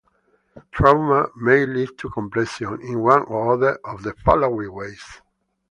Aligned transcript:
Trauma 0.71 1.27
may 1.35 1.63
lead 1.67 1.95
to 1.99 2.09
compression 2.09 2.81
in 2.81 3.01
one 3.01 3.21
or 3.27 3.53
other 3.53 3.77
of 3.85 4.01
the 4.01 4.15
following 4.25 4.73
ways. 4.73 5.21